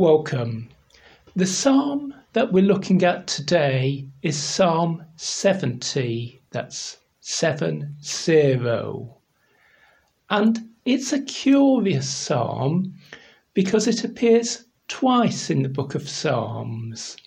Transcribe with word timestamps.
Welcome. 0.00 0.70
The 1.36 1.44
psalm 1.44 2.14
that 2.32 2.54
we're 2.54 2.64
looking 2.64 3.04
at 3.04 3.26
today 3.26 4.08
is 4.22 4.34
Psalm 4.34 5.04
70. 5.16 6.40
That's 6.52 6.96
7 7.20 7.96
0. 8.02 9.18
And 10.30 10.70
it's 10.86 11.12
a 11.12 11.20
curious 11.20 12.08
psalm 12.08 12.94
because 13.52 13.86
it 13.86 14.02
appears 14.02 14.64
twice 14.88 15.50
in 15.50 15.62
the 15.62 15.68
book 15.68 15.94
of 15.94 16.08
Psalms. 16.08 17.18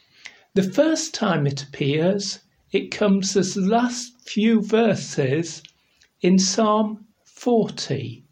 The 0.56 0.64
first 0.64 1.14
time 1.14 1.46
it 1.46 1.62
appears, 1.62 2.40
it 2.72 2.90
comes 2.90 3.38
as 3.38 3.54
the 3.54 3.62
last 3.62 4.20
few 4.28 4.64
verses 4.64 5.62
in 6.22 6.40
Psalm 6.40 7.06
40. 7.24 8.24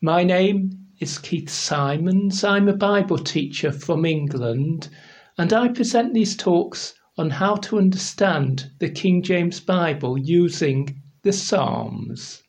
My 0.00 0.24
name 0.24 0.81
is 1.02 1.18
Keith 1.18 1.50
Simons. 1.50 2.44
I'm 2.44 2.68
a 2.68 2.76
Bible 2.76 3.18
teacher 3.18 3.72
from 3.72 4.04
England, 4.04 4.88
and 5.36 5.52
I 5.52 5.66
present 5.66 6.14
these 6.14 6.36
talks 6.36 6.94
on 7.18 7.28
how 7.28 7.56
to 7.56 7.76
understand 7.76 8.70
the 8.78 8.88
King 8.88 9.20
James 9.20 9.58
Bible 9.58 10.16
using 10.16 11.02
the 11.22 11.32
Psalms. 11.32 12.44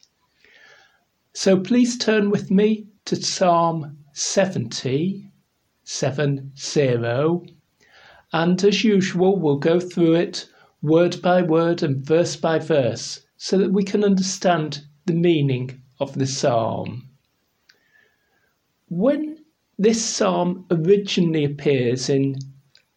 So 1.34 1.60
please 1.60 1.98
turn 1.98 2.30
with 2.30 2.52
me 2.52 2.86
to 3.06 3.16
Psalm 3.16 3.98
70, 4.12 5.32
70, 5.84 6.42
and 8.32 8.64
as 8.64 8.84
usual, 8.84 9.40
we'll 9.40 9.58
go 9.58 9.80
through 9.80 10.14
it 10.14 10.48
word 10.84 11.20
by 11.24 11.42
word 11.42 11.82
and 11.82 12.06
verse 12.06 12.36
by 12.36 12.60
verse 12.60 13.22
so 13.36 13.58
that 13.58 13.74
we 13.74 13.84
can 13.84 14.04
understand 14.04 14.86
the 15.08 15.16
meaning 15.16 15.82
of 16.00 16.14
the 16.14 16.28
psalm. 16.28 17.10
When 18.96 19.40
this 19.76 20.06
psalm 20.06 20.68
originally 20.70 21.44
appears 21.44 22.10
in 22.10 22.36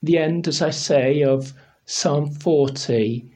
the 0.02 0.18
end, 0.18 0.46
as 0.46 0.60
I 0.60 0.68
say, 0.68 1.23
of 1.23 1.54
Psalm 1.87 2.30
40, 2.30 3.30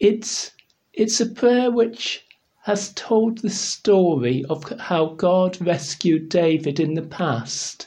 it's, 0.00 0.50
it's 0.92 1.20
a 1.20 1.26
prayer 1.26 1.70
which 1.70 2.26
has 2.62 2.92
told 2.94 3.38
the 3.38 3.48
story 3.48 4.44
of 4.46 4.64
how 4.80 5.14
God 5.14 5.64
rescued 5.64 6.28
David 6.28 6.80
in 6.80 6.94
the 6.94 7.02
past. 7.02 7.86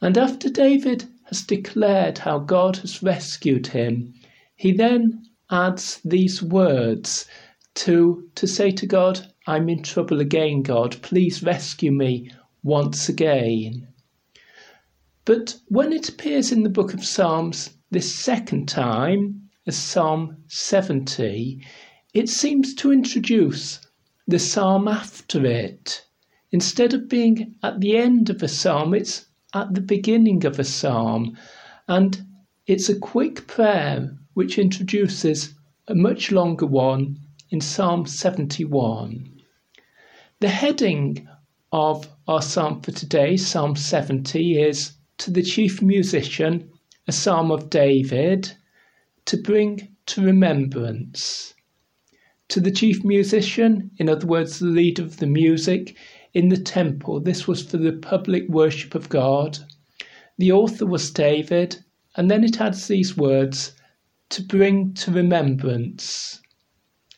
And 0.00 0.16
after 0.16 0.48
David 0.48 1.04
has 1.24 1.42
declared 1.42 2.16
how 2.16 2.38
God 2.38 2.78
has 2.78 3.02
rescued 3.02 3.66
him, 3.66 4.14
he 4.56 4.72
then 4.72 5.26
adds 5.50 6.00
these 6.06 6.42
words 6.42 7.26
to, 7.74 8.30
to 8.34 8.46
say 8.46 8.70
to 8.70 8.86
God, 8.86 9.30
I'm 9.46 9.68
in 9.68 9.82
trouble 9.82 10.22
again, 10.22 10.62
God, 10.62 10.96
please 11.02 11.42
rescue 11.42 11.92
me 11.92 12.30
once 12.62 13.08
again. 13.08 13.88
But 15.24 15.56
when 15.68 15.92
it 15.92 16.08
appears 16.08 16.50
in 16.52 16.62
the 16.62 16.68
book 16.68 16.94
of 16.94 17.04
Psalms 17.04 17.70
this 17.90 18.14
second 18.14 18.68
time, 18.68 19.48
as 19.66 19.76
Psalm 19.76 20.38
70, 20.48 21.64
it 22.14 22.28
seems 22.28 22.74
to 22.74 22.92
introduce 22.92 23.80
the 24.26 24.38
psalm 24.38 24.88
after 24.88 25.44
it. 25.44 26.04
Instead 26.50 26.94
of 26.94 27.08
being 27.08 27.56
at 27.62 27.80
the 27.80 27.96
end 27.96 28.30
of 28.30 28.42
a 28.42 28.48
psalm, 28.48 28.94
it's 28.94 29.26
at 29.54 29.74
the 29.74 29.80
beginning 29.80 30.44
of 30.44 30.58
a 30.58 30.64
psalm. 30.64 31.36
And 31.88 32.24
it's 32.66 32.88
a 32.88 32.98
quick 32.98 33.46
prayer 33.46 34.16
which 34.34 34.58
introduces 34.58 35.54
a 35.88 35.94
much 35.94 36.32
longer 36.32 36.66
one 36.66 37.18
in 37.50 37.60
Psalm 37.60 38.06
71. 38.06 39.40
The 40.40 40.48
heading 40.48 41.28
of 41.72 42.06
our 42.28 42.42
psalm 42.42 42.82
for 42.82 42.92
today, 42.92 43.36
Psalm 43.36 43.74
70, 43.76 44.60
is 44.60 44.92
to 45.16 45.30
the 45.30 45.42
chief 45.42 45.80
musician, 45.80 46.68
a 47.08 47.12
psalm 47.12 47.50
of 47.50 47.70
David, 47.70 48.52
to 49.24 49.38
bring 49.38 49.88
to 50.06 50.22
remembrance. 50.22 51.54
To 52.48 52.60
the 52.60 52.70
chief 52.70 53.02
musician, 53.04 53.90
in 53.96 54.10
other 54.10 54.26
words, 54.26 54.58
the 54.58 54.66
leader 54.66 55.02
of 55.02 55.16
the 55.16 55.26
music 55.26 55.96
in 56.34 56.50
the 56.50 56.58
temple, 56.58 57.20
this 57.20 57.48
was 57.48 57.62
for 57.62 57.78
the 57.78 57.92
public 57.92 58.46
worship 58.48 58.94
of 58.94 59.08
God. 59.08 59.58
The 60.36 60.52
author 60.52 60.84
was 60.84 61.10
David, 61.10 61.82
and 62.16 62.30
then 62.30 62.44
it 62.44 62.60
adds 62.60 62.86
these 62.86 63.16
words 63.16 63.72
to 64.28 64.42
bring 64.42 64.92
to 64.94 65.10
remembrance. 65.10 66.40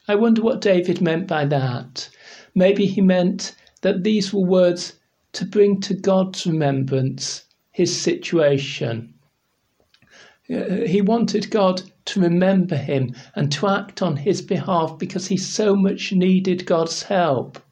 I 0.07 0.15
wonder 0.15 0.43
what 0.43 0.61
David 0.61 1.01
meant 1.01 1.27
by 1.27 1.45
that. 1.47 2.09
Maybe 2.55 2.87
he 2.87 3.01
meant 3.01 3.57
that 3.85 4.03
these 4.03 4.33
were 4.33 4.47
words 4.47 4.95
to 5.35 5.45
bring 5.45 5.79
to 5.79 5.93
God's 5.93 6.47
remembrance 6.47 7.45
his 7.71 7.95
situation. 7.95 9.13
Uh, 10.51 10.87
he 10.87 11.03
wanted 11.03 11.51
God 11.51 11.83
to 12.07 12.19
remember 12.19 12.77
him 12.77 13.15
and 13.35 13.53
to 13.53 13.67
act 13.69 14.01
on 14.01 14.17
his 14.17 14.41
behalf 14.41 14.99
because 14.99 15.27
he 15.27 15.37
so 15.37 15.77
much 15.77 16.13
needed 16.13 16.65
God's 16.65 17.03
help. 17.03 17.63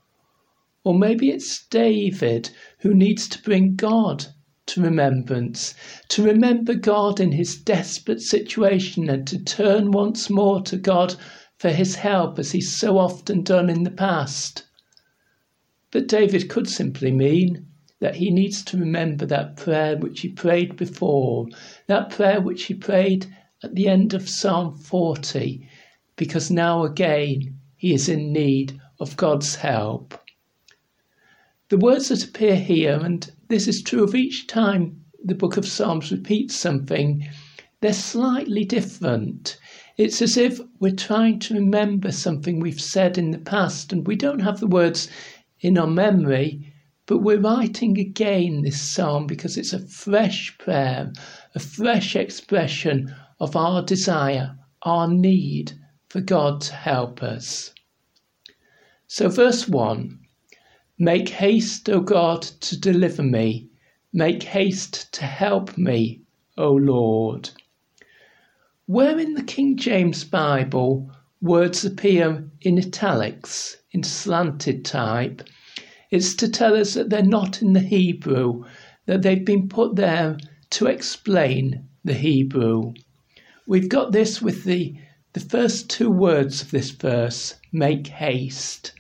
Or 0.84 0.92
maybe 0.92 1.30
it's 1.30 1.66
David 1.68 2.50
who 2.80 2.92
needs 2.92 3.26
to 3.28 3.42
bring 3.42 3.74
God 3.74 4.26
to 4.66 4.82
remembrance, 4.82 5.74
to 6.08 6.22
remember 6.22 6.74
God 6.74 7.20
in 7.20 7.32
his 7.32 7.56
desperate 7.56 8.20
situation 8.20 9.08
and 9.08 9.26
to 9.28 9.42
turn 9.42 9.92
once 9.92 10.28
more 10.28 10.60
to 10.60 10.76
God 10.76 11.14
for 11.56 11.70
his 11.70 11.94
help 11.94 12.38
as 12.38 12.52
he's 12.52 12.70
so 12.70 12.98
often 12.98 13.42
done 13.42 13.70
in 13.70 13.84
the 13.84 13.90
past. 13.90 14.64
But 15.92 16.08
David 16.08 16.48
could 16.48 16.68
simply 16.68 17.12
mean 17.12 17.66
that 18.00 18.16
he 18.16 18.30
needs 18.30 18.64
to 18.64 18.78
remember 18.78 19.26
that 19.26 19.56
prayer 19.56 19.96
which 19.96 20.22
he 20.22 20.28
prayed 20.30 20.74
before, 20.74 21.46
that 21.86 22.08
prayer 22.08 22.40
which 22.40 22.64
he 22.64 22.74
prayed 22.74 23.26
at 23.62 23.74
the 23.74 23.88
end 23.88 24.14
of 24.14 24.28
Psalm 24.28 24.74
40, 24.74 25.68
because 26.16 26.50
now 26.50 26.82
again 26.84 27.58
he 27.76 27.92
is 27.92 28.08
in 28.08 28.32
need 28.32 28.80
of 28.98 29.16
God's 29.18 29.56
help. 29.56 30.18
The 31.68 31.76
words 31.76 32.08
that 32.08 32.24
appear 32.24 32.56
here, 32.56 32.98
and 32.98 33.30
this 33.48 33.68
is 33.68 33.82
true 33.82 34.02
of 34.02 34.14
each 34.14 34.46
time 34.46 35.04
the 35.22 35.34
book 35.34 35.56
of 35.56 35.66
Psalms 35.66 36.10
repeats 36.10 36.56
something, 36.56 37.28
they're 37.82 37.92
slightly 37.92 38.64
different. 38.64 39.58
It's 39.98 40.22
as 40.22 40.38
if 40.38 40.58
we're 40.80 40.96
trying 40.96 41.38
to 41.40 41.54
remember 41.54 42.12
something 42.12 42.60
we've 42.60 42.80
said 42.80 43.18
in 43.18 43.30
the 43.30 43.38
past 43.38 43.92
and 43.92 44.06
we 44.06 44.16
don't 44.16 44.40
have 44.40 44.58
the 44.58 44.66
words 44.66 45.08
in 45.62 45.78
our 45.78 45.86
memory, 45.86 46.74
but 47.06 47.18
we're 47.18 47.40
writing 47.40 47.98
again 47.98 48.62
this 48.62 48.80
psalm 48.80 49.26
because 49.26 49.56
it's 49.56 49.72
a 49.72 49.78
fresh 49.78 50.56
prayer, 50.58 51.12
a 51.54 51.60
fresh 51.60 52.14
expression 52.16 53.14
of 53.40 53.56
our 53.56 53.82
desire, 53.82 54.56
our 54.82 55.08
need 55.08 55.72
for 56.08 56.20
God 56.20 56.60
to 56.60 56.74
help 56.74 57.22
us. 57.22 57.72
So, 59.06 59.28
verse 59.28 59.68
1 59.68 60.18
Make 60.98 61.28
haste, 61.28 61.88
O 61.88 62.00
God, 62.00 62.42
to 62.42 62.78
deliver 62.78 63.22
me. 63.22 63.68
Make 64.12 64.42
haste 64.42 65.12
to 65.14 65.24
help 65.24 65.78
me, 65.78 66.22
O 66.58 66.72
Lord. 66.72 67.50
Where 68.86 69.18
in 69.18 69.34
the 69.34 69.42
King 69.42 69.76
James 69.76 70.24
Bible 70.24 71.10
words 71.42 71.84
appear 71.84 72.48
in 72.60 72.78
italics, 72.78 73.76
in 73.90 74.02
slanted 74.02 74.84
type, 74.84 75.42
it's 76.10 76.34
to 76.36 76.48
tell 76.48 76.76
us 76.76 76.94
that 76.94 77.10
they're 77.10 77.22
not 77.22 77.60
in 77.60 77.72
the 77.72 77.80
Hebrew, 77.80 78.64
that 79.06 79.22
they've 79.22 79.44
been 79.44 79.68
put 79.68 79.96
there 79.96 80.38
to 80.70 80.86
explain 80.86 81.88
the 82.04 82.14
Hebrew. 82.14 82.92
We've 83.66 83.88
got 83.88 84.12
this 84.12 84.40
with 84.40 84.64
the, 84.64 84.96
the 85.32 85.40
first 85.40 85.90
two 85.90 86.10
words 86.10 86.62
of 86.62 86.70
this 86.70 86.90
verse 86.90 87.54
make 87.72 88.06
haste. 88.06 88.92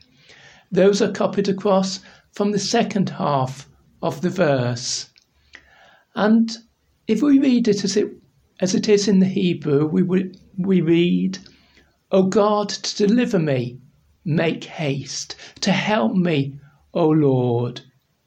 Those 0.70 1.00
are 1.00 1.12
copied 1.12 1.48
across 1.48 2.00
from 2.32 2.50
the 2.50 2.58
second 2.58 3.10
half 3.10 3.68
of 4.02 4.20
the 4.20 4.30
verse. 4.30 5.08
And 6.14 6.56
if 7.06 7.22
we 7.22 7.38
read 7.38 7.68
it 7.68 7.84
as 7.84 7.96
it 7.96 8.10
as 8.60 8.74
it 8.76 8.88
is 8.88 9.08
in 9.08 9.18
the 9.18 9.26
Hebrew, 9.26 9.86
we, 9.86 10.30
we 10.56 10.80
read, 10.80 11.36
O 12.14 12.24
God, 12.24 12.68
to 12.68 13.06
deliver 13.06 13.38
me, 13.38 13.78
make 14.22 14.64
haste. 14.64 15.34
To 15.62 15.72
help 15.72 16.14
me, 16.14 16.60
O 16.92 17.08
Lord. 17.08 17.80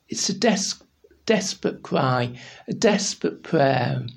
It's 0.10 0.28
a 0.28 0.34
des- 0.34 0.84
desperate 1.28 1.84
cry, 1.84 2.34
a 2.68 2.74
desperate 2.74 3.44
prayer. 3.44 4.08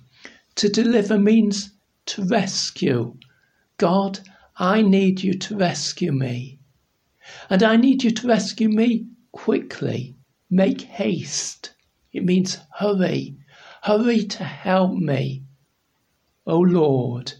To 0.54 0.70
deliver 0.70 1.18
means 1.18 1.72
to 2.06 2.24
rescue. 2.24 3.14
God, 3.76 4.20
I 4.56 4.80
need 4.80 5.22
you 5.22 5.34
to 5.34 5.56
rescue 5.56 6.12
me. 6.12 6.58
And 7.50 7.62
I 7.62 7.76
need 7.76 8.02
you 8.02 8.10
to 8.10 8.26
rescue 8.26 8.70
me 8.70 9.08
quickly. 9.32 10.16
Make 10.48 10.80
haste. 10.80 11.74
It 12.10 12.24
means 12.24 12.56
hurry. 12.78 13.36
Hurry 13.82 14.24
to 14.24 14.44
help 14.44 14.94
me. 14.94 15.44
O 16.46 16.58
Lord. 16.58 17.34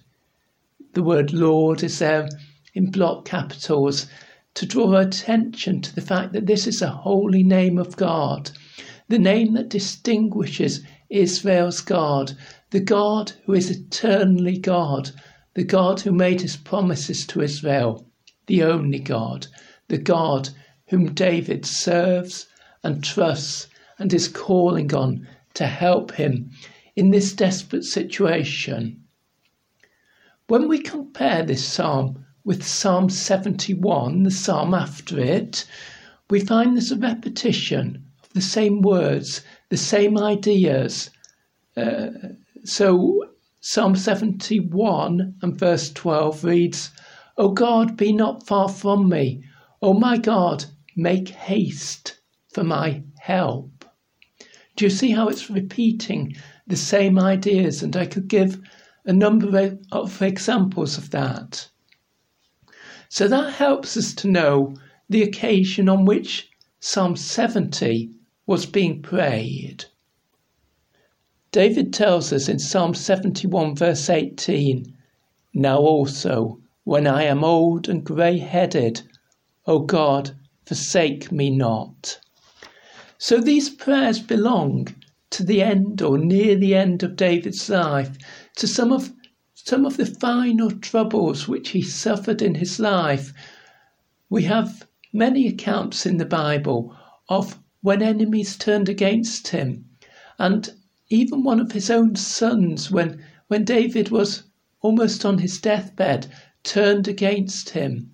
The 0.94 1.02
word 1.02 1.34
Lord 1.34 1.82
is 1.82 1.98
there 1.98 2.28
in 2.72 2.90
block 2.90 3.26
capitals 3.26 4.06
to 4.54 4.64
draw 4.64 4.96
attention 4.96 5.82
to 5.82 5.94
the 5.94 6.00
fact 6.00 6.32
that 6.32 6.46
this 6.46 6.66
is 6.66 6.80
a 6.80 6.88
holy 6.88 7.42
name 7.42 7.76
of 7.76 7.96
God, 7.96 8.50
the 9.08 9.18
name 9.18 9.52
that 9.52 9.68
distinguishes 9.68 10.80
Israel's 11.10 11.82
God, 11.82 12.32
the 12.70 12.80
God 12.80 13.32
who 13.44 13.52
is 13.52 13.70
eternally 13.70 14.58
God, 14.58 15.10
the 15.54 15.62
God 15.64 16.00
who 16.00 16.12
made 16.12 16.40
his 16.40 16.56
promises 16.56 17.26
to 17.26 17.42
Israel, 17.42 18.06
the 18.46 18.62
only 18.62 18.98
God, 18.98 19.46
the 19.88 19.98
God 19.98 20.48
whom 20.86 21.12
David 21.12 21.66
serves 21.66 22.46
and 22.82 23.04
trusts 23.04 23.68
and 23.98 24.12
is 24.14 24.26
calling 24.26 24.94
on 24.94 25.28
to 25.54 25.66
help 25.66 26.12
him 26.12 26.50
in 26.96 27.10
this 27.10 27.34
desperate 27.34 27.84
situation. 27.84 29.04
When 30.48 30.66
we 30.66 30.78
compare 30.78 31.42
this 31.42 31.62
psalm 31.62 32.24
with 32.42 32.66
Psalm 32.66 33.10
71, 33.10 34.22
the 34.22 34.30
psalm 34.30 34.72
after 34.72 35.20
it, 35.20 35.66
we 36.30 36.40
find 36.40 36.74
there's 36.74 36.90
a 36.90 36.96
repetition 36.96 38.06
of 38.22 38.32
the 38.32 38.40
same 38.40 38.80
words, 38.80 39.42
the 39.68 39.76
same 39.76 40.16
ideas. 40.16 41.10
Uh, 41.76 42.08
so 42.64 43.24
Psalm 43.60 43.94
71 43.94 45.34
and 45.42 45.58
verse 45.58 45.92
12 45.92 46.42
reads, 46.44 46.92
O 47.36 47.50
God, 47.50 47.94
be 47.94 48.10
not 48.10 48.46
far 48.46 48.70
from 48.70 49.06
me. 49.06 49.44
O 49.82 49.92
my 49.92 50.16
God, 50.16 50.64
make 50.96 51.28
haste 51.28 52.20
for 52.54 52.64
my 52.64 53.02
help. 53.20 53.84
Do 54.76 54.86
you 54.86 54.90
see 54.90 55.10
how 55.10 55.28
it's 55.28 55.50
repeating 55.50 56.36
the 56.66 56.76
same 56.76 57.18
ideas? 57.18 57.82
And 57.82 57.94
I 57.94 58.06
could 58.06 58.28
give 58.28 58.58
a 59.08 59.12
number 59.12 59.78
of 59.90 60.20
examples 60.20 60.98
of 60.98 61.10
that. 61.10 61.66
So 63.08 63.26
that 63.26 63.54
helps 63.54 63.96
us 63.96 64.12
to 64.16 64.28
know 64.28 64.76
the 65.08 65.22
occasion 65.22 65.88
on 65.88 66.04
which 66.04 66.50
Psalm 66.78 67.16
70 67.16 68.10
was 68.46 68.66
being 68.66 69.00
prayed. 69.00 69.86
David 71.52 71.94
tells 71.94 72.34
us 72.34 72.50
in 72.50 72.58
Psalm 72.58 72.92
71, 72.92 73.74
verse 73.76 74.10
18 74.10 74.94
Now 75.54 75.78
also, 75.78 76.60
when 76.84 77.06
I 77.06 77.22
am 77.22 77.42
old 77.42 77.88
and 77.88 78.04
grey 78.04 78.36
headed, 78.36 79.00
O 79.66 79.78
God, 79.78 80.32
forsake 80.66 81.32
me 81.32 81.48
not. 81.48 82.20
So 83.16 83.40
these 83.40 83.70
prayers 83.70 84.20
belong 84.20 84.88
to 85.30 85.42
the 85.42 85.62
end 85.62 86.02
or 86.02 86.18
near 86.18 86.56
the 86.56 86.74
end 86.74 87.02
of 87.02 87.16
David's 87.16 87.68
life, 87.68 88.16
to 88.58 88.66
some 88.66 88.92
of 88.92 89.12
some 89.54 89.86
of 89.86 89.96
the 89.96 90.06
final 90.06 90.68
troubles 90.70 91.46
which 91.46 91.68
he 91.70 91.80
suffered 91.80 92.42
in 92.42 92.56
his 92.56 92.80
life. 92.80 93.32
We 94.28 94.42
have 94.44 94.88
many 95.12 95.46
accounts 95.46 96.04
in 96.04 96.16
the 96.16 96.24
Bible 96.24 96.92
of 97.28 97.60
when 97.82 98.02
enemies 98.02 98.56
turned 98.56 98.88
against 98.88 99.48
him, 99.48 99.84
and 100.40 100.70
even 101.08 101.44
one 101.44 101.60
of 101.60 101.70
his 101.70 101.88
own 101.88 102.16
sons, 102.16 102.90
when, 102.90 103.22
when 103.46 103.64
David 103.64 104.08
was 104.08 104.42
almost 104.80 105.24
on 105.24 105.38
his 105.38 105.60
deathbed, 105.60 106.26
turned 106.64 107.06
against 107.06 107.70
him. 107.70 108.10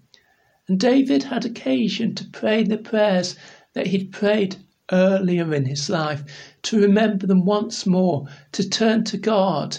And 0.68 0.78
David 0.78 1.22
had 1.22 1.46
occasion 1.46 2.14
to 2.16 2.28
pray 2.28 2.64
the 2.64 2.76
prayers 2.76 3.34
that 3.72 3.86
he'd 3.86 4.12
prayed 4.12 4.56
earlier 4.92 5.54
in 5.54 5.64
his 5.64 5.88
life, 5.88 6.22
to 6.64 6.80
remember 6.80 7.26
them 7.26 7.46
once 7.46 7.86
more, 7.86 8.26
to 8.52 8.68
turn 8.68 9.04
to 9.04 9.16
God. 9.16 9.78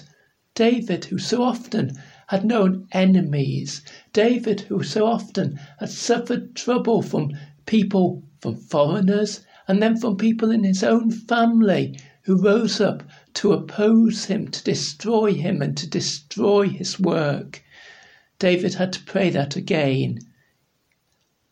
David, 0.58 1.04
who 1.04 1.18
so 1.18 1.44
often 1.44 2.00
had 2.28 2.46
known 2.46 2.88
enemies, 2.94 3.82
David, 4.14 4.62
who 4.62 4.84
so 4.84 5.06
often 5.06 5.60
had 5.80 5.90
suffered 5.90 6.56
trouble 6.56 7.02
from 7.02 7.38
people, 7.66 8.24
from 8.40 8.56
foreigners, 8.56 9.42
and 9.68 9.84
then 9.84 9.98
from 9.98 10.16
people 10.16 10.52
in 10.52 10.64
his 10.64 10.82
own 10.82 11.12
family 11.12 12.00
who 12.22 12.42
rose 12.42 12.80
up 12.80 13.04
to 13.34 13.52
oppose 13.52 14.26
him, 14.26 14.48
to 14.48 14.64
destroy 14.64 15.34
him, 15.34 15.62
and 15.62 15.76
to 15.76 15.90
destroy 15.90 16.70
his 16.70 16.98
work. 17.02 17.62
David 18.40 18.76
had 18.76 18.94
to 18.94 19.04
pray 19.04 19.30
that 19.30 19.58
again. 19.58 20.20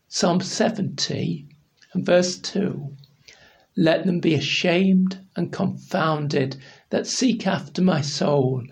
Psalm 0.08 0.40
70 0.40 1.46
and 1.92 2.06
verse 2.06 2.38
2 2.38 2.96
Let 3.76 4.06
them 4.06 4.20
be 4.20 4.32
ashamed 4.32 5.18
and 5.36 5.52
confounded 5.52 6.56
that 6.88 7.06
seek 7.06 7.46
after 7.46 7.82
my 7.82 8.00
soul. 8.00 8.64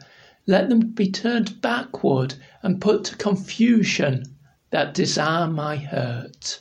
Let 0.46 0.68
them 0.68 0.88
be 0.90 1.08
turned 1.08 1.60
backward 1.60 2.34
and 2.64 2.80
put 2.80 3.04
to 3.04 3.16
confusion 3.16 4.24
that 4.70 4.92
desire 4.92 5.46
my 5.46 5.76
hurt. 5.76 6.60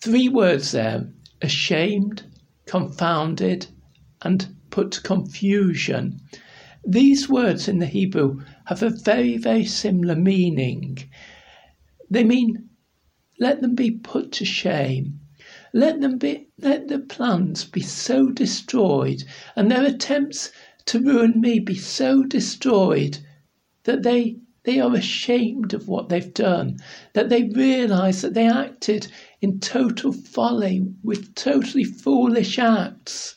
Three 0.00 0.28
words 0.28 0.70
there 0.70 1.08
ashamed, 1.42 2.22
confounded, 2.64 3.66
and 4.22 4.54
put 4.70 4.92
to 4.92 5.00
confusion. 5.00 6.20
These 6.86 7.28
words 7.28 7.66
in 7.66 7.80
the 7.80 7.86
Hebrew 7.86 8.42
have 8.66 8.84
a 8.84 8.90
very, 8.90 9.36
very 9.36 9.64
similar 9.64 10.14
meaning. 10.14 10.98
They 12.08 12.22
mean 12.22 12.68
let 13.40 13.62
them 13.62 13.74
be 13.74 13.90
put 13.90 14.30
to 14.32 14.44
shame. 14.44 15.18
Let 15.72 16.00
them 16.00 16.18
be 16.18 16.46
let 16.58 16.86
their 16.86 17.00
plans 17.00 17.64
be 17.64 17.80
so 17.80 18.30
destroyed 18.30 19.24
and 19.56 19.70
their 19.70 19.84
attempts 19.84 20.52
to 20.86 21.00
ruin 21.00 21.40
me 21.40 21.58
be 21.58 21.74
so 21.74 22.22
destroyed 22.22 23.18
that 23.84 24.02
they 24.02 24.36
they 24.66 24.80
are 24.80 24.96
ashamed 24.96 25.74
of 25.74 25.86
what 25.86 26.08
they've 26.08 26.34
done, 26.34 26.76
that 27.12 27.28
they 27.28 27.44
realize 27.44 28.20
that 28.22 28.34
they 28.34 28.48
acted 28.48 29.06
in 29.40 29.60
total 29.60 30.12
folly 30.12 30.84
with 31.04 31.36
totally 31.36 31.84
foolish 31.84 32.58
acts 32.58 33.36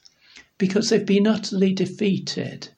because 0.57 0.89
they've 0.89 1.05
been 1.05 1.27
utterly 1.27 1.71
defeated. 1.71 2.69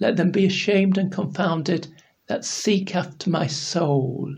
Let 0.00 0.16
them 0.16 0.32
be 0.32 0.44
ashamed 0.46 0.98
and 0.98 1.12
confounded 1.12 1.86
that 2.26 2.44
seek 2.44 2.96
after 2.96 3.30
my 3.30 3.46
soul. 3.46 4.34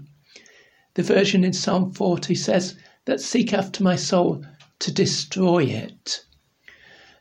The 0.92 1.02
version 1.02 1.44
in 1.44 1.54
Psalm 1.54 1.92
40 1.92 2.34
says 2.34 2.76
that 3.06 3.20
seek 3.20 3.54
after 3.54 3.82
my 3.82 3.96
soul 3.96 4.44
to 4.80 4.92
destroy 4.92 5.64
it. 5.64 6.24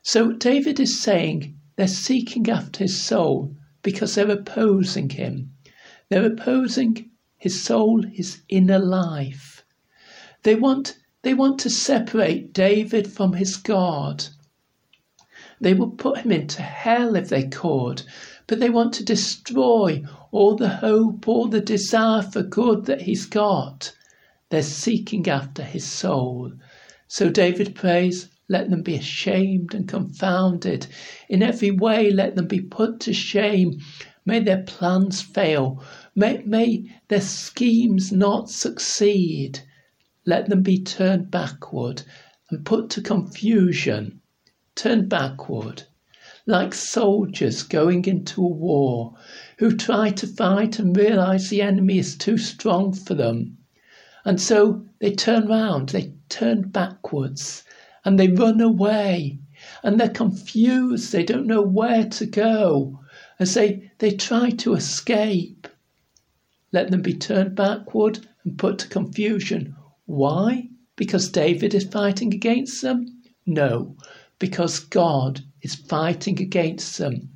So 0.04 0.34
David 0.34 0.80
is 0.80 1.02
saying 1.02 1.57
they're 1.78 1.88
seeking 1.88 2.50
after 2.50 2.80
his 2.80 3.00
soul 3.00 3.56
because 3.84 4.16
they're 4.16 4.32
opposing 4.32 5.12
him. 5.12 5.54
They're 6.10 6.26
opposing 6.26 7.12
his 7.38 7.64
soul, 7.64 8.02
his 8.02 8.42
inner 8.50 8.80
life. 8.80 9.64
They 10.44 10.56
want, 10.56 10.98
they 11.22 11.34
want 11.34 11.60
to 11.60 11.70
separate 11.70 12.52
David 12.52 13.12
from 13.12 13.34
his 13.34 13.58
God. 13.58 14.26
They 15.62 15.74
would 15.74 15.98
put 15.98 16.20
him 16.20 16.32
into 16.32 16.62
hell 16.62 17.16
if 17.16 17.30
they 17.30 17.44
could, 17.44 18.02
but 18.48 18.60
they 18.60 18.70
want 18.70 18.94
to 18.96 19.06
destroy 19.06 20.04
all 20.32 20.56
the 20.56 20.70
hope, 20.70 21.28
all 21.28 21.48
the 21.48 21.62
desire 21.62 22.24
for 22.24 22.42
good 22.42 22.86
that 22.86 23.02
he's 23.02 23.26
got. 23.26 23.94
They're 24.50 24.64
seeking 24.64 25.28
after 25.28 25.64
his 25.64 25.86
soul. 25.86 26.54
So 27.08 27.30
David 27.30 27.76
prays, 27.76 28.30
let 28.50 28.70
them 28.70 28.82
be 28.82 28.96
ashamed 28.96 29.74
and 29.74 29.90
confounded. 29.90 30.88
In 31.28 31.44
every 31.44 31.70
way, 31.70 32.10
let 32.10 32.36
them 32.36 32.48
be 32.48 32.62
put 32.62 33.02
to 33.02 33.12
shame. 33.12 33.82
May 34.26 34.40
their 34.40 34.64
plans 34.64 35.22
fail. 35.22 35.84
May, 36.16 36.44
may 36.46 36.86
their 37.10 37.20
schemes 37.20 38.14
not 38.14 38.50
succeed. 38.50 39.60
Let 40.26 40.48
them 40.48 40.62
be 40.62 40.82
turned 40.82 41.30
backward 41.30 42.04
and 42.50 42.66
put 42.66 42.90
to 42.92 43.02
confusion. 43.02 44.22
Turned 44.76 45.10
backward, 45.10 45.84
like 46.46 46.74
soldiers 46.74 47.64
going 47.64 48.06
into 48.06 48.42
a 48.42 48.48
war 48.48 49.14
who 49.58 49.76
try 49.76 50.10
to 50.12 50.26
fight 50.26 50.80
and 50.80 50.96
realize 50.96 51.50
the 51.50 51.62
enemy 51.62 51.98
is 51.98 52.16
too 52.16 52.38
strong 52.38 52.94
for 52.94 53.14
them. 53.14 53.58
And 54.24 54.40
so 54.40 54.86
they 55.00 55.12
turn 55.14 55.48
round, 55.48 55.90
they 55.90 56.14
turn 56.30 56.70
backwards 56.70 57.66
and 58.08 58.18
they 58.18 58.30
run 58.30 58.62
away 58.62 59.38
and 59.84 60.00
they're 60.00 60.08
confused. 60.08 61.12
They 61.12 61.24
don't 61.24 61.46
know 61.46 61.62
where 61.62 62.08
to 62.08 62.26
go 62.26 63.02
as 63.38 63.54
they, 63.54 63.92
they 63.98 64.12
try 64.12 64.50
to 64.52 64.76
escape. 64.76 65.68
Let 66.72 66.90
them 66.90 67.02
be 67.02 67.14
turned 67.14 67.56
backward 67.56 68.26
and 68.46 68.58
put 68.58 68.80
to 68.80 68.88
confusion. 68.88 69.76
Why? 70.06 70.70
Because 70.96 71.28
David 71.30 71.74
is 71.74 71.84
fighting 71.84 72.34
against 72.34 72.82
them? 72.82 73.24
No, 73.46 73.98
because 74.40 74.80
God 74.80 75.42
is 75.62 75.76
fighting 75.76 76.42
against 76.42 76.98
them. 76.98 77.32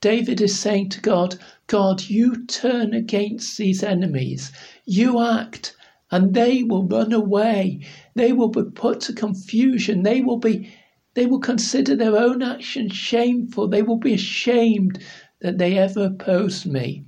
David 0.00 0.40
is 0.40 0.58
saying 0.58 0.88
to 0.88 1.02
God, 1.02 1.38
God, 1.66 2.00
you 2.00 2.46
turn 2.46 2.94
against 2.94 3.58
these 3.58 3.82
enemies. 3.82 4.52
You 4.86 5.20
act 5.22 5.76
and 6.10 6.34
they 6.34 6.62
will 6.62 6.86
run 6.86 7.12
away. 7.12 7.80
They 8.14 8.32
will 8.32 8.48
be 8.48 8.64
put 8.64 9.00
to 9.02 9.12
confusion. 9.12 10.02
They 10.02 10.20
will 10.20 10.38
be 10.38 10.72
they 11.14 11.26
will 11.26 11.40
consider 11.40 11.94
their 11.94 12.16
own 12.16 12.42
actions 12.42 12.92
shameful. 12.92 13.68
They 13.68 13.82
will 13.82 13.98
be 13.98 14.14
ashamed 14.14 14.98
that 15.40 15.58
they 15.58 15.78
ever 15.78 16.06
opposed 16.06 16.66
me, 16.66 17.04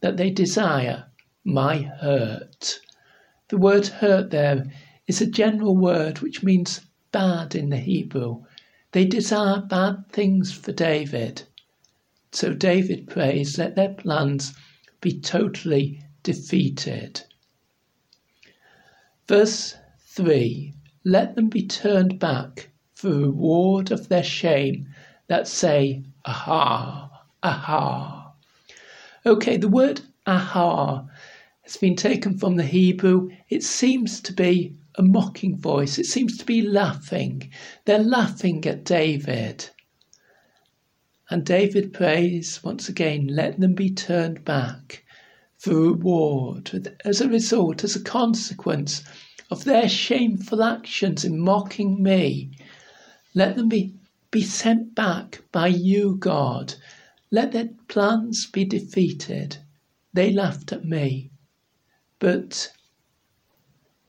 that 0.00 0.16
they 0.16 0.30
desire 0.30 1.06
my 1.44 1.78
hurt. 1.78 2.80
The 3.48 3.56
word 3.56 3.86
hurt 3.86 4.30
there 4.30 4.70
is 5.06 5.20
a 5.20 5.26
general 5.26 5.76
word 5.76 6.20
which 6.20 6.42
means 6.42 6.82
bad 7.12 7.54
in 7.54 7.70
the 7.70 7.78
Hebrew. 7.78 8.44
They 8.92 9.06
desire 9.06 9.60
bad 9.60 10.04
things 10.10 10.52
for 10.52 10.72
David. 10.72 11.42
So 12.32 12.52
David 12.52 13.08
prays, 13.08 13.58
let 13.58 13.74
their 13.74 13.94
plans 13.94 14.52
be 15.00 15.18
totally 15.18 16.04
defeated. 16.22 17.22
Verse 19.30 19.76
3 20.08 20.74
Let 21.04 21.36
them 21.36 21.48
be 21.48 21.64
turned 21.64 22.18
back 22.18 22.70
for 22.94 23.10
reward 23.10 23.92
of 23.92 24.08
their 24.08 24.24
shame 24.24 24.88
that 25.28 25.46
say, 25.46 26.02
Aha, 26.24 27.08
aha. 27.40 28.32
Okay, 29.24 29.56
the 29.56 29.68
word 29.68 30.00
aha 30.26 31.06
has 31.62 31.76
been 31.76 31.94
taken 31.94 32.38
from 32.38 32.56
the 32.56 32.64
Hebrew. 32.64 33.30
It 33.48 33.62
seems 33.62 34.20
to 34.22 34.32
be 34.32 34.74
a 34.96 35.02
mocking 35.04 35.56
voice, 35.56 35.96
it 35.96 36.06
seems 36.06 36.36
to 36.38 36.44
be 36.44 36.60
laughing. 36.60 37.52
They're 37.84 38.02
laughing 38.02 38.66
at 38.66 38.84
David. 38.84 39.70
And 41.30 41.46
David 41.46 41.92
prays 41.92 42.64
once 42.64 42.88
again, 42.88 43.28
let 43.28 43.60
them 43.60 43.74
be 43.74 43.90
turned 43.90 44.44
back 44.44 45.04
for 45.60 45.74
reward 45.74 46.96
as 47.04 47.20
a 47.20 47.28
result, 47.28 47.84
as 47.84 47.94
a 47.94 48.02
consequence 48.02 49.02
of 49.50 49.64
their 49.64 49.90
shameful 49.90 50.62
actions 50.62 51.22
in 51.22 51.38
mocking 51.38 52.02
me. 52.02 52.50
Let 53.34 53.56
them 53.56 53.68
be, 53.68 53.92
be 54.30 54.40
sent 54.40 54.94
back 54.94 55.42
by 55.52 55.66
you, 55.66 56.16
God. 56.16 56.76
Let 57.30 57.52
their 57.52 57.68
plans 57.88 58.46
be 58.46 58.64
defeated. 58.64 59.58
They 60.14 60.32
laughed 60.32 60.72
at 60.72 60.86
me. 60.86 61.30
But 62.18 62.72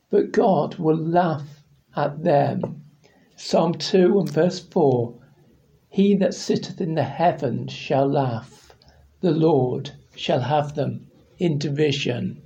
but 0.10 0.32
God 0.32 0.76
will 0.76 0.96
laugh 0.96 1.66
at 1.98 2.24
them. 2.24 2.86
Psalm 3.36 3.74
2 3.74 4.22
and 4.22 4.32
verse 4.32 4.62
4 4.62 5.14
He 5.90 6.16
that 6.16 6.34
sitteth 6.34 6.80
in 6.80 6.96
the 6.96 7.04
heavens 7.04 7.74
shall 7.74 8.08
laugh, 8.08 8.74
the 9.20 9.32
Lord 9.32 9.92
shall 10.16 10.40
have 10.40 10.76
them 10.76 11.08
in 11.42 11.58
derision. 11.58 12.40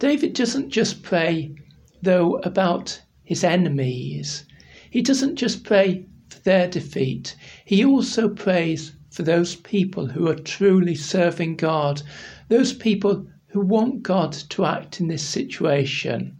David 0.00 0.32
doesn't 0.32 0.70
just 0.70 1.04
pray, 1.04 1.54
though, 2.02 2.38
about 2.38 3.00
his 3.22 3.44
enemies. 3.44 4.44
He 4.90 5.00
doesn't 5.00 5.36
just 5.36 5.62
pray 5.62 6.06
for 6.28 6.40
their 6.40 6.66
defeat. 6.66 7.36
He 7.64 7.84
also 7.84 8.28
prays 8.28 8.96
for 9.10 9.22
those 9.22 9.54
people 9.54 10.08
who 10.08 10.26
are 10.26 10.34
truly 10.34 10.96
serving 10.96 11.54
God, 11.54 12.02
those 12.48 12.72
people 12.72 13.28
who 13.46 13.60
want 13.60 14.02
God 14.02 14.32
to 14.32 14.64
act 14.64 15.00
in 15.00 15.06
this 15.06 15.22
situation. 15.22 16.38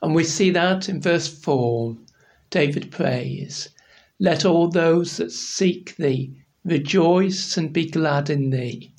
And 0.00 0.14
we 0.14 0.24
see 0.24 0.48
that 0.50 0.88
in 0.88 1.02
verse 1.02 1.28
4. 1.28 1.94
David 2.48 2.90
prays, 2.90 3.68
Let 4.18 4.46
all 4.46 4.68
those 4.68 5.18
that 5.18 5.30
seek 5.30 5.94
thee 5.96 6.38
rejoice 6.64 7.58
and 7.58 7.70
be 7.70 7.84
glad 7.84 8.30
in 8.30 8.48
thee. 8.48 8.94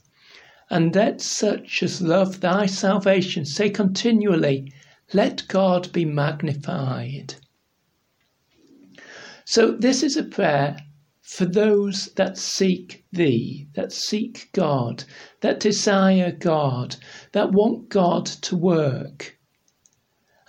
And 0.72 0.94
let 0.94 1.20
such 1.20 1.82
as 1.82 2.00
love 2.00 2.42
thy 2.42 2.68
salvation 2.68 3.44
say 3.44 3.72
continually, 3.72 4.72
Let 5.14 5.48
God 5.48 5.92
be 5.92 6.06
magnified. 6.06 7.34
So, 9.46 9.72
this 9.72 10.04
is 10.04 10.16
a 10.16 10.24
prayer 10.24 10.78
for 11.24 11.46
those 11.46 12.08
that 12.18 12.38
seek 12.38 13.04
thee, 13.12 13.68
that 13.74 13.92
seek 13.92 14.50
God, 14.54 15.06
that 15.42 15.60
desire 15.60 16.32
God, 16.32 16.98
that 17.32 17.52
want 17.52 17.90
God 17.90 18.28
to 18.28 18.56
work. 18.56 19.40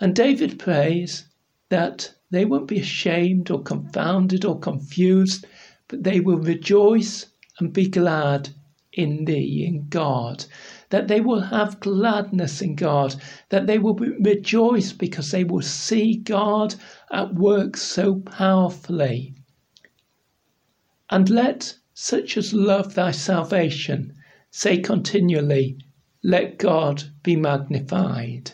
And 0.00 0.14
David 0.14 0.58
prays 0.58 1.24
that 1.70 2.14
they 2.30 2.44
won't 2.44 2.68
be 2.68 2.78
ashamed 2.78 3.50
or 3.50 3.62
confounded 3.62 4.44
or 4.44 4.58
confused, 4.58 5.46
but 5.88 6.02
they 6.02 6.20
will 6.20 6.38
rejoice 6.38 7.26
and 7.58 7.72
be 7.72 7.88
glad 7.88 8.50
in 8.92 9.24
thee, 9.24 9.64
in 9.64 9.88
God, 9.88 10.44
that 10.88 11.06
they 11.06 11.20
will 11.20 11.40
have 11.40 11.80
gladness 11.80 12.60
in 12.60 12.74
God, 12.74 13.14
that 13.50 13.66
they 13.66 13.78
will 13.78 13.94
rejoice 13.94 14.92
because 14.92 15.30
they 15.30 15.44
will 15.44 15.62
see 15.62 16.16
God 16.16 16.74
at 17.12 17.34
work 17.34 17.76
so 17.76 18.16
powerfully. 18.16 19.34
And 21.10 21.28
let 21.30 21.76
such 21.94 22.36
as 22.36 22.54
love 22.54 22.94
thy 22.94 23.10
salvation 23.10 24.14
say 24.50 24.78
continually, 24.78 25.78
Let 26.22 26.58
God 26.58 27.04
be 27.22 27.36
magnified. 27.36 28.52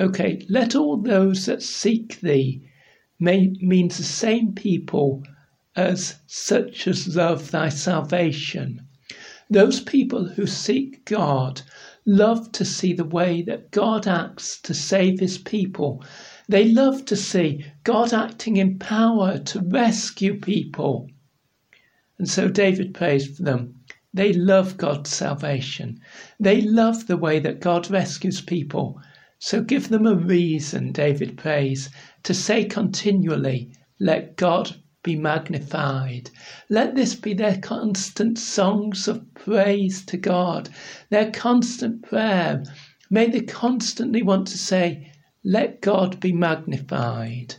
Okay, 0.00 0.40
let 0.48 0.74
all 0.74 0.96
those 0.96 1.46
that 1.46 1.62
seek 1.62 2.20
thee 2.20 2.62
may 3.18 3.54
means 3.60 3.98
the 3.98 4.04
same 4.04 4.54
people 4.54 5.22
as 5.76 6.16
such 6.26 6.88
as 6.88 7.16
love 7.16 7.50
thy 7.50 7.68
salvation. 7.68 8.83
Those 9.54 9.78
people 9.78 10.24
who 10.30 10.48
seek 10.48 11.04
God 11.04 11.62
love 12.04 12.50
to 12.50 12.64
see 12.64 12.92
the 12.92 13.04
way 13.04 13.40
that 13.42 13.70
God 13.70 14.04
acts 14.04 14.60
to 14.62 14.74
save 14.74 15.20
his 15.20 15.38
people. 15.38 16.02
They 16.48 16.64
love 16.64 17.04
to 17.04 17.14
see 17.14 17.64
God 17.84 18.12
acting 18.12 18.56
in 18.56 18.80
power 18.80 19.38
to 19.38 19.60
rescue 19.60 20.40
people. 20.40 21.08
And 22.18 22.28
so 22.28 22.48
David 22.48 22.94
prays 22.94 23.28
for 23.28 23.44
them. 23.44 23.76
They 24.12 24.32
love 24.32 24.76
God's 24.76 25.10
salvation. 25.10 26.00
They 26.40 26.60
love 26.60 27.06
the 27.06 27.16
way 27.16 27.38
that 27.38 27.60
God 27.60 27.88
rescues 27.88 28.40
people. 28.40 29.00
So 29.38 29.62
give 29.62 29.88
them 29.88 30.04
a 30.04 30.16
reason, 30.16 30.90
David 30.90 31.36
prays, 31.38 31.90
to 32.24 32.34
say 32.34 32.64
continually, 32.64 33.70
Let 34.00 34.34
God 34.34 34.74
be 35.04 35.14
magnified. 35.14 36.30
Let 36.68 36.96
this 36.96 37.14
be 37.14 37.34
their 37.34 37.58
constant 37.58 38.38
songs 38.38 39.06
of 39.06 39.32
praise 39.34 40.04
to 40.06 40.16
God, 40.16 40.70
their 41.10 41.30
constant 41.30 42.02
prayer. 42.02 42.64
May 43.10 43.28
they 43.28 43.42
constantly 43.42 44.22
want 44.22 44.48
to 44.48 44.58
say, 44.58 45.12
Let 45.44 45.82
God 45.82 46.18
be 46.18 46.32
magnified. 46.32 47.56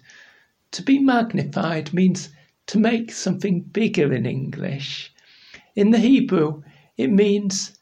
To 0.71 0.81
be 0.81 0.99
magnified 0.99 1.93
means 1.93 2.29
to 2.67 2.79
make 2.79 3.11
something 3.11 3.61
bigger 3.61 4.11
in 4.11 4.25
English. 4.25 5.13
In 5.75 5.91
the 5.91 5.99
Hebrew, 5.99 6.63
it 6.97 7.11
means 7.11 7.77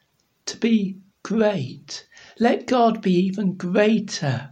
to 0.45 0.57
be 0.57 0.97
great. 1.23 2.05
Let 2.37 2.67
God 2.67 3.01
be 3.01 3.13
even 3.13 3.55
greater. 3.55 4.49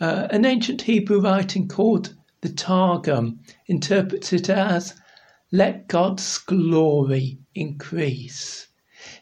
Uh, 0.00 0.28
an 0.30 0.46
ancient 0.46 0.82
Hebrew 0.82 1.20
writing 1.20 1.68
called 1.68 2.14
the 2.42 2.48
Targum 2.48 3.40
interprets 3.66 4.32
it 4.32 4.48
as 4.48 4.94
let 5.52 5.88
God's 5.88 6.38
glory 6.38 7.38
increase. 7.54 8.68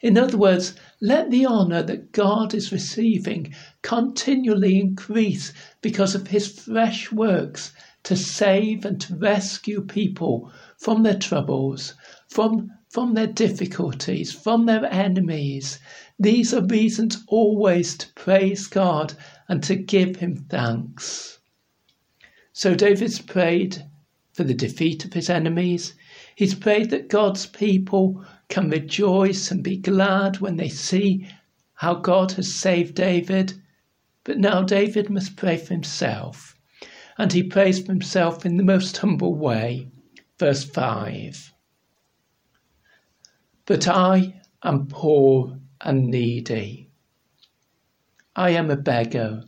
In 0.03 0.19
other 0.19 0.37
words, 0.37 0.75
let 1.01 1.31
the 1.31 1.47
honour 1.47 1.83
that 1.83 2.13
God 2.13 2.55
is 2.55 2.73
receiving 2.73 3.55
continually 3.83 4.79
increase 4.79 5.53
because 5.81 6.15
of 6.15 6.29
his 6.29 6.49
fresh 6.49 7.11
works 7.11 7.73
to 8.05 8.17
save 8.17 8.85
and 8.85 9.01
to 9.01 9.17
rescue 9.17 9.83
people 9.83 10.53
from 10.77 11.03
their 11.03 11.19
troubles, 11.19 11.95
from, 12.29 12.71
from 12.89 13.15
their 13.15 13.27
difficulties, 13.27 14.33
from 14.33 14.67
their 14.67 14.85
enemies. 14.87 15.79
These 16.19 16.55
are 16.55 16.65
reasons 16.65 17.23
always 17.27 17.97
to 17.99 18.13
praise 18.15 18.67
God 18.67 19.15
and 19.49 19.63
to 19.65 19.77
give 19.77 20.17
Him 20.17 20.47
thanks. 20.49 21.38
So 22.59 22.75
David's 22.75 23.21
prayed 23.21 23.85
for 24.33 24.43
the 24.43 24.53
defeat 24.53 25.05
of 25.05 25.12
his 25.12 25.31
enemies. 25.31 25.95
He's 26.35 26.57
prayed 26.57 26.91
that 26.91 27.09
God's 27.09 27.47
people 27.47 28.25
can 28.49 28.69
rejoice 28.69 29.53
and 29.53 29.62
be 29.62 29.77
glad 29.77 30.41
when 30.41 30.57
they 30.57 30.69
see 30.69 31.29
how 31.75 31.95
God 31.95 32.33
has 32.33 32.53
saved 32.53 32.97
David. 32.97 33.53
But 34.25 34.38
now 34.38 34.62
David 34.62 35.09
must 35.09 35.37
pray 35.37 35.57
for 35.57 35.73
himself 35.73 36.57
and 37.17 37.33
he 37.33 37.45
prays 37.45 37.79
for 37.79 37.93
himself 37.93 38.45
in 38.45 38.57
the 38.57 38.65
most 38.65 38.97
humble 38.97 39.37
way. 39.37 39.87
Verse 40.37 40.65
5 40.65 41.53
But 43.67 43.87
I 43.87 44.35
am 44.65 44.88
poor 44.88 45.61
and 45.81 46.09
needy. 46.09 46.91
I 48.35 48.50
am 48.50 48.69
a 48.69 48.77
beggar. 48.77 49.45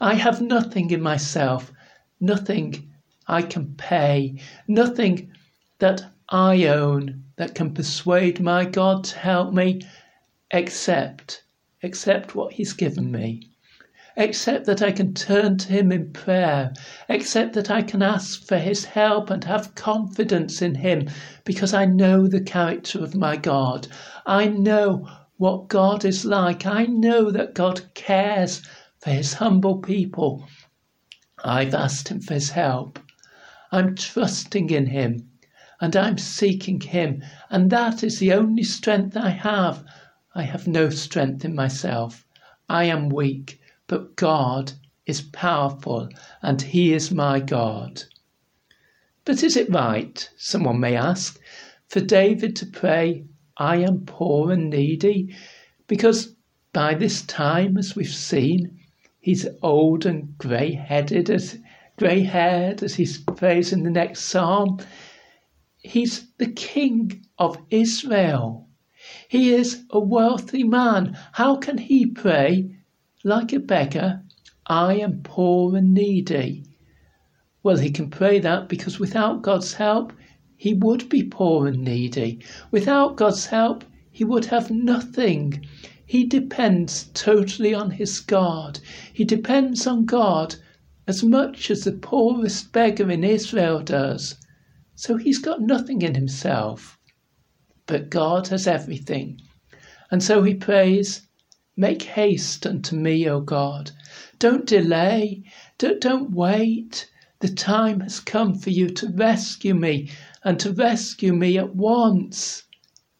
I 0.00 0.14
have 0.14 0.40
nothing 0.40 0.90
in 0.92 1.02
myself, 1.02 1.70
nothing 2.24 2.90
I 3.26 3.42
can 3.42 3.74
pay, 3.74 4.40
nothing 4.66 5.32
that 5.78 6.04
I 6.28 6.66
own 6.66 7.24
that 7.36 7.54
can 7.54 7.74
persuade 7.74 8.40
my 8.40 8.64
God 8.64 9.04
to 9.04 9.18
help 9.18 9.52
me 9.52 9.82
except 10.50 11.44
except 11.82 12.34
what 12.34 12.52
he's 12.52 12.72
given 12.72 13.10
me 13.10 13.50
except 14.16 14.64
that 14.66 14.80
I 14.80 14.92
can 14.92 15.12
turn 15.12 15.58
to 15.58 15.68
Him 15.68 15.90
in 15.90 16.12
prayer, 16.12 16.72
except 17.08 17.52
that 17.54 17.68
I 17.70 17.82
can 17.82 18.00
ask 18.00 18.46
for 18.46 18.58
His 18.58 18.84
help 18.84 19.28
and 19.28 19.42
have 19.42 19.74
confidence 19.74 20.62
in 20.62 20.76
Him 20.76 21.08
because 21.44 21.74
I 21.74 21.84
know 21.84 22.28
the 22.28 22.40
character 22.40 23.02
of 23.02 23.16
my 23.16 23.36
God. 23.36 23.88
I 24.24 24.46
know 24.46 25.08
what 25.38 25.68
God 25.68 26.04
is 26.04 26.24
like. 26.24 26.64
I 26.64 26.84
know 26.84 27.32
that 27.32 27.54
God 27.54 27.82
cares 27.94 28.62
for 29.00 29.10
His 29.10 29.34
humble 29.34 29.78
people. 29.78 30.46
I've 31.44 31.74
asked 31.74 32.08
Him 32.08 32.20
for 32.20 32.34
His 32.34 32.50
help. 32.50 32.98
I'm 33.70 33.94
trusting 33.94 34.70
in 34.70 34.86
Him 34.86 35.28
and 35.80 35.96
I'm 35.96 36.16
seeking 36.16 36.80
Him, 36.80 37.22
and 37.50 37.68
that 37.70 38.02
is 38.02 38.18
the 38.18 38.32
only 38.32 38.62
strength 38.62 39.16
I 39.16 39.28
have. 39.28 39.84
I 40.34 40.42
have 40.42 40.66
no 40.66 40.88
strength 40.88 41.44
in 41.44 41.54
myself. 41.54 42.24
I 42.68 42.84
am 42.84 43.10
weak, 43.10 43.60
but 43.86 44.16
God 44.16 44.72
is 45.04 45.20
powerful, 45.20 46.08
and 46.40 46.62
He 46.62 46.94
is 46.94 47.10
my 47.10 47.40
God. 47.40 48.04
But 49.26 49.42
is 49.42 49.56
it 49.56 49.70
right, 49.70 50.30
someone 50.38 50.80
may 50.80 50.96
ask, 50.96 51.38
for 51.88 52.00
David 52.00 52.56
to 52.56 52.66
pray, 52.66 53.24
I 53.58 53.76
am 53.76 54.06
poor 54.06 54.52
and 54.52 54.70
needy? 54.70 55.34
Because 55.86 56.34
by 56.72 56.94
this 56.94 57.20
time, 57.22 57.76
as 57.76 57.94
we've 57.94 58.08
seen, 58.08 58.78
he's 59.24 59.46
old 59.62 60.04
and 60.04 60.36
grey 60.36 60.72
headed, 60.72 61.30
as 61.30 61.56
grey 61.96 62.20
haired, 62.20 62.82
as 62.82 62.94
he 62.96 63.08
prays 63.36 63.72
in 63.72 63.82
the 63.82 63.90
next 63.90 64.20
psalm. 64.20 64.78
He's 65.78 66.30
the 66.36 66.52
king 66.52 67.24
of 67.38 67.56
Israel. 67.70 68.68
He 69.26 69.54
is 69.54 69.84
a 69.88 69.98
wealthy 69.98 70.62
man. 70.62 71.16
How 71.32 71.56
can 71.56 71.78
he 71.78 72.04
pray 72.04 72.76
like 73.24 73.54
a 73.54 73.60
beggar? 73.60 74.22
I 74.66 74.96
am 74.96 75.22
poor 75.22 75.74
and 75.74 75.94
needy. 75.94 76.66
Well, 77.62 77.78
he 77.78 77.90
can 77.90 78.10
pray 78.10 78.40
that 78.40 78.68
because 78.68 79.00
without 79.00 79.40
God's 79.40 79.72
help, 79.72 80.12
he 80.54 80.74
would 80.74 81.08
be 81.08 81.22
poor 81.22 81.66
and 81.66 81.82
needy. 81.82 82.40
Without 82.70 83.16
God's 83.16 83.46
help, 83.46 83.84
he 84.10 84.22
would 84.22 84.44
have 84.44 84.70
nothing. 84.70 85.64
He 86.06 86.24
depends 86.24 87.08
totally 87.14 87.72
on 87.72 87.92
his 87.92 88.20
God. 88.20 88.78
He 89.10 89.24
depends 89.24 89.86
on 89.86 90.04
God 90.04 90.56
as 91.06 91.24
much 91.24 91.70
as 91.70 91.84
the 91.84 91.92
poorest 91.92 92.72
beggar 92.72 93.10
in 93.10 93.24
Israel 93.24 93.80
does. 93.80 94.36
So 94.94 95.16
he's 95.16 95.38
got 95.38 95.62
nothing 95.62 96.02
in 96.02 96.14
himself. 96.14 96.98
But 97.86 98.10
God 98.10 98.48
has 98.48 98.66
everything. 98.66 99.40
And 100.10 100.22
so 100.22 100.42
he 100.42 100.54
prays, 100.54 101.22
Make 101.74 102.02
haste 102.02 102.66
unto 102.66 102.96
me, 102.96 103.26
O 103.26 103.40
God. 103.40 103.92
Don't 104.38 104.66
delay. 104.66 105.42
Don't, 105.78 106.02
don't 106.02 106.32
wait. 106.32 107.10
The 107.40 107.48
time 107.48 108.00
has 108.00 108.20
come 108.20 108.54
for 108.54 108.68
you 108.68 108.90
to 108.90 109.08
rescue 109.08 109.74
me 109.74 110.10
and 110.44 110.60
to 110.60 110.70
rescue 110.70 111.32
me 111.32 111.56
at 111.56 111.74
once. 111.74 112.64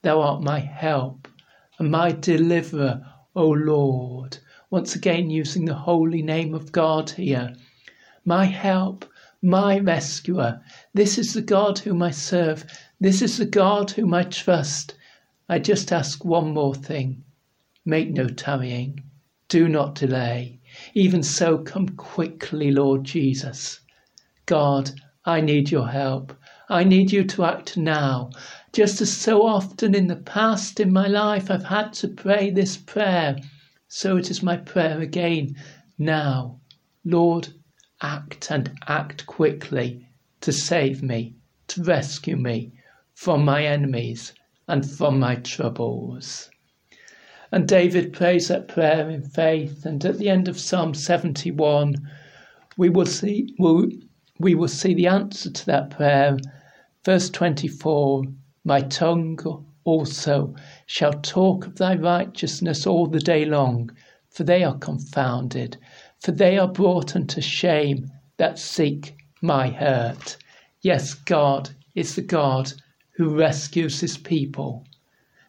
Thou 0.03 0.21
art 0.21 0.43
my 0.43 0.61
help 0.61 1.24
and 1.79 1.91
my 1.91 2.13
deliverer, 2.13 3.05
O 3.35 3.49
Lord. 3.49 4.39
Once 4.71 4.95
again, 4.95 5.31
using 5.31 5.65
the 5.65 5.75
holy 5.75 6.23
name 6.23 6.55
of 6.55 6.73
God 6.73 7.11
here. 7.11 7.55
My 8.25 8.45
help, 8.45 9.05
my 9.43 9.79
rescuer. 9.79 10.61
This 10.95 11.19
is 11.19 11.35
the 11.35 11.43
God 11.43 11.79
whom 11.79 12.03
I 12.03 12.11
serve. 12.11 12.65
This 13.01 13.23
is 13.23 13.39
the 13.39 13.47
God 13.47 13.91
whom 13.91 14.15
I 14.15 14.23
trust. 14.23 14.95
I 15.49 15.59
just 15.59 15.93
ask 15.93 16.25
one 16.25 16.55
more 16.55 16.75
thing 16.75 17.25
make 17.85 18.11
no 18.11 18.27
tarrying, 18.27 19.03
do 19.49 19.69
not 19.69 19.95
delay. 19.95 20.59
Even 20.95 21.23
so, 21.23 21.59
come 21.59 21.89
quickly, 21.91 22.71
Lord 22.71 23.05
Jesus. 23.05 23.81
God, 24.47 24.91
I 25.25 25.41
need 25.43 25.71
your 25.71 25.89
help. 25.89 26.33
I 26.69 26.85
need 26.85 27.13
you 27.13 27.25
to 27.25 27.45
act 27.45 27.77
now. 27.77 28.31
Just 28.75 29.01
as 29.01 29.17
so 29.17 29.47
often 29.47 29.95
in 29.95 30.09
the 30.09 30.17
past 30.17 30.81
in 30.81 30.93
my 30.93 31.07
life 31.07 31.49
I've 31.49 31.67
had 31.67 31.93
to 31.93 32.09
pray 32.09 32.51
this 32.51 32.77
prayer, 32.77 33.37
so 33.87 34.17
it 34.17 34.33
is 34.33 34.43
my 34.43 34.57
prayer 34.57 35.01
again 35.01 35.55
now. 35.97 36.59
Lord, 37.05 37.51
act 38.03 38.51
and 38.51 38.77
act 38.89 39.27
quickly 39.27 40.09
to 40.41 40.53
save 40.53 41.05
me, 41.05 41.37
to 41.69 41.85
rescue 41.85 42.37
me 42.37 42.73
from 43.13 43.45
my 43.45 43.65
enemies 43.65 44.33
and 44.67 44.85
from 44.85 45.21
my 45.21 45.37
troubles. 45.37 46.51
And 47.53 47.69
David 47.69 48.13
prays 48.13 48.49
that 48.49 48.67
prayer 48.67 49.09
in 49.09 49.23
faith. 49.23 49.87
And 49.87 50.05
at 50.05 50.19
the 50.19 50.29
end 50.29 50.49
of 50.49 50.59
Psalm 50.59 50.95
71, 50.95 51.95
we 52.77 52.91
will 52.91 53.07
see 53.07 53.55
we 54.41 54.57
will 54.57 54.67
see 54.67 54.95
the 54.95 55.07
answer 55.07 55.49
to 55.49 55.67
that 55.67 55.91
prayer. 55.91 56.39
Verse 57.05 57.31
24 57.31 58.25
My 58.67 58.81
tongue 58.81 59.39
also 59.85 60.55
shall 60.87 61.13
talk 61.13 61.67
of 61.67 61.77
thy 61.77 61.95
righteousness 61.97 62.87
all 62.87 63.07
the 63.07 63.21
day 63.21 63.45
long, 63.45 63.91
for 64.31 64.45
they 64.45 64.65
are 64.65 64.79
confounded, 64.79 65.77
for 66.19 66.33
they 66.33 66.57
are 66.57 66.69
brought 66.69 67.15
unto 67.15 67.43
shame 67.43 68.11
that 68.39 68.59
seek 68.59 69.17
my 69.43 69.69
hurt. 69.69 70.39
Yes, 70.81 71.13
God 71.13 71.71
is 71.95 72.15
the 72.15 72.23
God 72.23 72.73
who 73.17 73.37
rescues 73.37 74.01
his 74.01 74.17
people. 74.17 74.87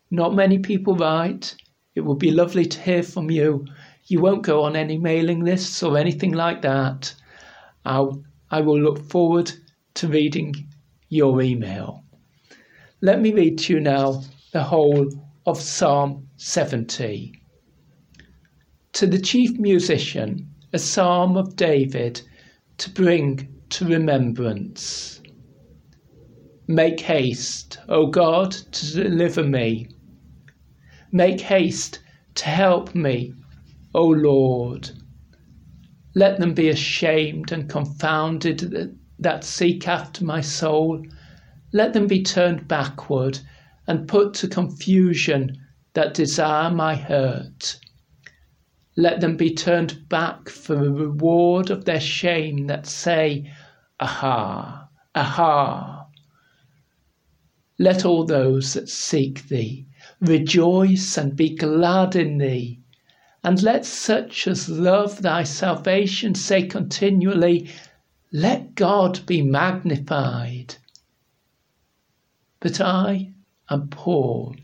Not 0.09 0.33
many 0.33 0.59
people 0.59 0.95
write. 0.95 1.55
It 1.95 2.01
would 2.01 2.19
be 2.19 2.31
lovely 2.31 2.65
to 2.65 2.81
hear 2.81 3.03
from 3.03 3.29
you. 3.29 3.65
You 4.05 4.21
won't 4.21 4.43
go 4.43 4.63
on 4.63 4.77
any 4.77 4.97
mailing 4.97 5.43
lists 5.43 5.83
or 5.83 5.97
anything 5.97 6.31
like 6.31 6.61
that. 6.61 7.13
I'll, 7.85 8.23
I 8.49 8.61
will 8.61 8.79
look 8.79 9.03
forward 9.09 9.51
to 9.95 10.07
reading 10.07 10.55
your 11.09 11.41
email. 11.41 12.05
Let 13.01 13.19
me 13.19 13.33
read 13.33 13.57
to 13.59 13.73
you 13.73 13.81
now 13.81 14.23
the 14.53 14.63
whole 14.63 15.09
of 15.45 15.59
Psalm 15.59 16.29
70. 16.37 17.33
To 18.97 19.05
the 19.05 19.19
chief 19.19 19.59
musician, 19.59 20.49
a 20.73 20.79
psalm 20.79 21.37
of 21.37 21.55
David 21.55 22.19
to 22.79 22.89
bring 22.89 23.47
to 23.69 23.85
remembrance. 23.85 25.21
Make 26.67 27.01
haste, 27.01 27.77
O 27.89 28.07
God, 28.07 28.53
to 28.53 29.03
deliver 29.03 29.43
me. 29.43 29.89
Make 31.11 31.41
haste 31.41 31.99
to 32.33 32.45
help 32.45 32.95
me, 32.95 33.33
O 33.93 34.07
Lord. 34.07 34.89
Let 36.15 36.39
them 36.39 36.55
be 36.55 36.69
ashamed 36.69 37.51
and 37.51 37.69
confounded 37.69 38.97
that, 39.19 39.43
seek 39.43 39.87
after 39.87 40.25
my 40.25 40.41
soul. 40.41 41.05
Let 41.71 41.93
them 41.93 42.07
be 42.07 42.23
turned 42.23 42.67
backward 42.67 43.37
and 43.85 44.07
put 44.07 44.33
to 44.33 44.47
confusion 44.47 45.55
that 45.93 46.15
desire 46.15 46.71
my 46.71 46.95
hurt. 46.95 47.79
Let 48.99 49.21
them 49.21 49.37
be 49.37 49.53
turned 49.53 50.09
back 50.09 50.49
for 50.49 50.73
the 50.75 50.91
reward 50.91 51.69
of 51.69 51.85
their 51.85 51.99
shame 51.99 52.65
that 52.65 52.87
say, 52.87 53.53
Aha, 53.99 54.89
aha. 55.13 56.07
Let 57.77 58.05
all 58.05 58.25
those 58.25 58.73
that 58.73 58.89
seek 58.89 59.49
thee 59.49 59.85
rejoice 60.19 61.15
and 61.15 61.35
be 61.35 61.49
glad 61.49 62.15
in 62.15 62.39
thee. 62.39 62.79
And 63.43 63.61
let 63.61 63.85
such 63.85 64.47
as 64.47 64.67
love 64.67 65.21
thy 65.21 65.43
salvation 65.43 66.33
say 66.33 66.63
continually, 66.63 67.69
Let 68.31 68.73
God 68.73 69.23
be 69.27 69.43
magnified. 69.43 70.73
But 72.59 72.81
I 72.81 73.33
am 73.69 73.89
poor 73.89 74.55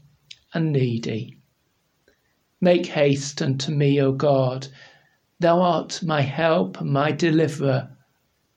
and 0.55 0.71
needy. 0.71 1.37
Make 2.63 2.85
haste 2.85 3.41
unto 3.41 3.73
me, 3.73 3.99
O 3.99 4.13
God. 4.13 4.69
Thou 5.37 5.59
art 5.59 6.01
my 6.01 6.21
help 6.21 6.79
my 6.79 7.11
deliverer. 7.11 7.89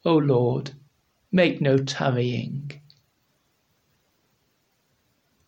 O 0.04 0.16
Lord, 0.16 0.70
make 1.32 1.60
no 1.60 1.76
tarrying. 1.76 2.70